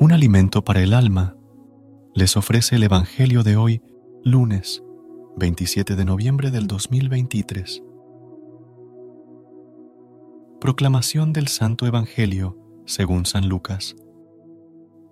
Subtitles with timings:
[0.00, 1.36] Un alimento para el alma,
[2.14, 3.82] les ofrece el Evangelio de hoy,
[4.24, 4.82] lunes
[5.36, 7.82] 27 de noviembre del 2023.
[10.58, 13.94] Proclamación del Santo Evangelio según San Lucas,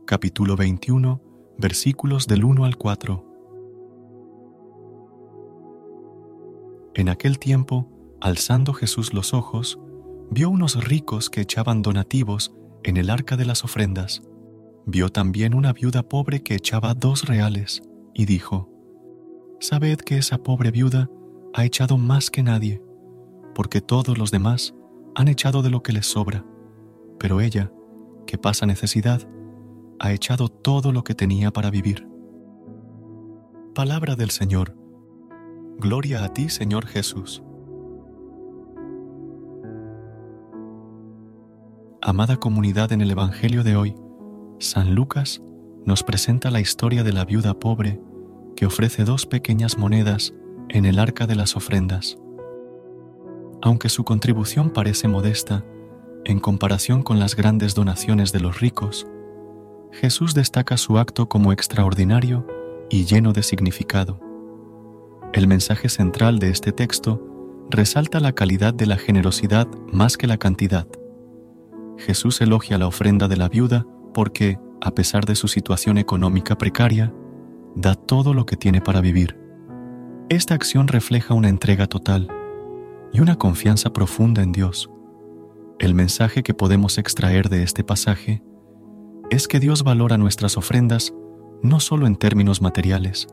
[0.06, 1.20] capítulo 21,
[1.59, 3.27] versículos del 1 al 4.
[6.95, 7.91] En aquel tiempo,
[8.23, 9.79] alzando Jesús los ojos,
[10.30, 14.23] vio unos ricos que echaban donativos en el arca de las ofrendas
[14.87, 17.82] vio también una viuda pobre que echaba dos reales,
[18.15, 18.71] y dijo,
[19.60, 21.10] Sabed que esa pobre viuda
[21.54, 22.82] ha echado más que nadie,
[23.54, 24.74] porque todos los demás
[25.15, 26.45] han echado de lo que les sobra,
[27.18, 27.73] pero ella,
[28.26, 29.29] que pasa necesidad,
[29.98, 32.07] ha echado todo lo que tenía para vivir.
[33.74, 34.76] Palabra del Señor.
[35.79, 37.42] Gloria a ti, Señor Jesús.
[42.01, 43.95] Amada comunidad en el Evangelio de hoy,
[44.60, 45.40] San Lucas
[45.84, 48.01] nos presenta la historia de la viuda pobre
[48.56, 50.34] que ofrece dos pequeñas monedas
[50.68, 52.18] en el arca de las ofrendas.
[53.62, 55.64] Aunque su contribución parece modesta
[56.24, 59.06] en comparación con las grandes donaciones de los ricos,
[59.92, 62.45] Jesús destaca su acto como extraordinario
[62.90, 64.20] y lleno de significado.
[65.32, 67.25] El mensaje central de este texto
[67.70, 70.88] resalta la calidad de la generosidad más que la cantidad.
[71.97, 77.12] Jesús elogia la ofrenda de la viuda porque, a pesar de su situación económica precaria,
[77.74, 79.38] da todo lo que tiene para vivir.
[80.28, 82.28] Esta acción refleja una entrega total
[83.12, 84.91] y una confianza profunda en Dios.
[85.78, 88.42] El mensaje que podemos extraer de este pasaje
[89.30, 91.14] es que Dios valora nuestras ofrendas
[91.62, 93.28] no solo en términos materiales,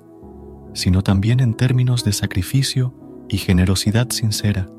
[0.73, 2.93] sino también en términos de sacrificio
[3.29, 4.69] y generosidad sincera.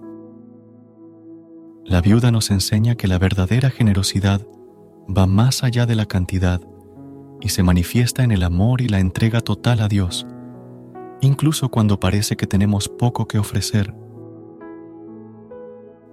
[1.85, 4.47] La viuda nos enseña que la verdadera generosidad
[5.09, 6.61] va más allá de la cantidad
[7.41, 10.27] y se manifiesta en el amor y la entrega total a Dios,
[11.21, 13.95] incluso cuando parece que tenemos poco que ofrecer.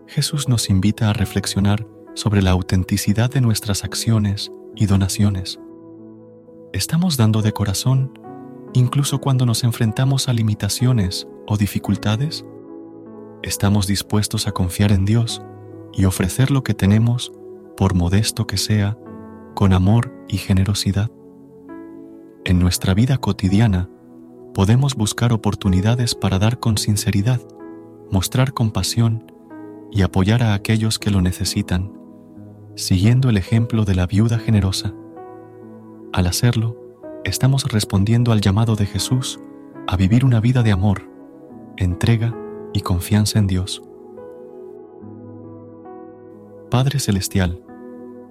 [0.08, 5.60] Jesús nos invita a reflexionar sobre la autenticidad de nuestras acciones y donaciones.
[6.74, 8.20] ¿Estamos dando de corazón
[8.74, 12.46] incluso cuando nos enfrentamos a limitaciones o dificultades?
[13.44, 15.42] ¿Estamos dispuestos a confiar en Dios
[15.94, 17.32] y ofrecer lo que tenemos
[17.78, 18.98] por modesto que sea,
[19.56, 21.10] con amor y generosidad.
[22.46, 23.90] En nuestra vida cotidiana
[24.54, 27.42] podemos buscar oportunidades para dar con sinceridad,
[28.12, 29.32] mostrar compasión
[29.92, 31.94] y apoyar a aquellos que lo necesitan,
[32.76, 34.94] siguiendo el ejemplo de la viuda generosa.
[36.12, 36.78] Al hacerlo,
[37.24, 39.40] estamos respondiendo al llamado de Jesús
[39.88, 41.10] a vivir una vida de amor,
[41.78, 42.36] entrega
[42.74, 43.82] y confianza en Dios.
[46.74, 47.62] Padre Celestial,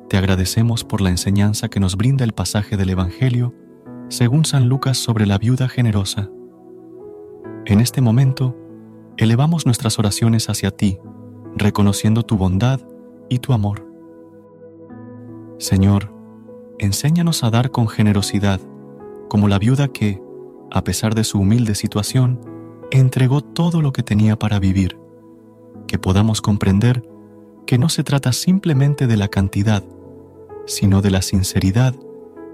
[0.08, 3.54] te agradecemos por la enseñanza que nos brinda el pasaje del Evangelio
[4.08, 6.28] según San Lucas sobre la viuda generosa.
[7.66, 8.56] En este momento,
[9.16, 10.98] elevamos nuestras oraciones hacia ti,
[11.54, 12.80] reconociendo tu bondad
[13.28, 13.86] y tu amor.
[15.59, 16.12] Señor,
[16.80, 18.60] enséñanos a dar con generosidad,
[19.28, 20.20] como la viuda que,
[20.72, 22.41] a pesar de su humilde situación,
[22.91, 24.98] entregó todo lo que tenía para vivir,
[25.86, 27.04] que podamos comprender
[27.72, 29.83] que no se trata simplemente de la cantidad,
[30.66, 31.94] sino de la sinceridad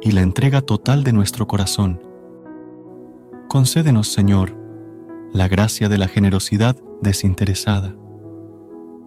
[0.00, 2.00] y la entrega total de nuestro corazón.
[3.48, 4.56] Concédenos, Señor,
[5.32, 7.96] la gracia de la generosidad desinteresada.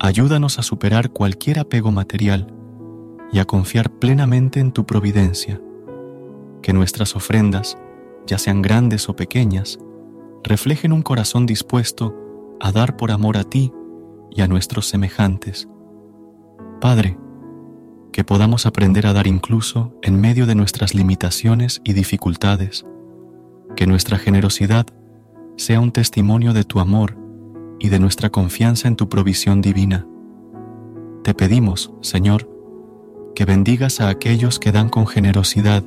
[0.02, 2.54] Ayúdanos a superar cualquier apego material
[3.32, 5.62] y a confiar plenamente en tu providencia.
[6.62, 7.78] Que nuestras ofrendas,
[8.28, 9.80] ya sean grandes o pequeñas,
[10.44, 12.14] reflejen un corazón dispuesto
[12.60, 13.72] a dar por amor a ti
[14.30, 15.70] y a nuestros semejantes
[16.82, 17.16] Padre,
[18.12, 22.86] que podamos aprender a dar incluso en medio de nuestras limitaciones y dificultades,
[23.76, 24.88] que nuestra generosidad
[25.58, 27.18] sea un testimonio de tu amor
[27.80, 30.08] y de nuestra confianza en tu provisión divina.
[31.24, 32.50] Te pedimos, Señor,
[33.36, 35.84] que bendigas a aquellos que dan con generosidad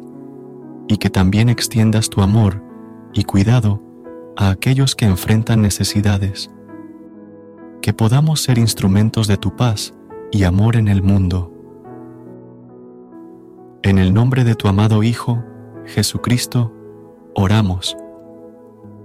[0.88, 2.62] y que también extiendas tu amor
[3.12, 3.82] y cuidado
[4.36, 6.50] a aquellos que enfrentan necesidades
[7.82, 9.92] que podamos ser instrumentos de tu paz
[10.34, 11.52] y amor en el mundo.
[13.84, 15.44] En el nombre de tu amado Hijo,
[15.86, 16.72] Jesucristo,
[17.36, 17.96] oramos.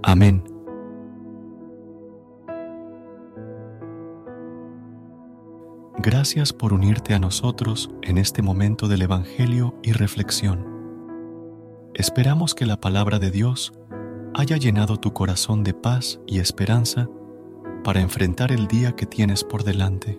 [0.02, 0.42] Amén.
[5.98, 10.66] Gracias por unirte a nosotros en este momento del Evangelio y reflexión.
[11.94, 13.72] Esperamos que la palabra de Dios
[14.34, 17.08] haya llenado tu corazón de paz y esperanza
[17.84, 20.18] para enfrentar el día que tienes por delante.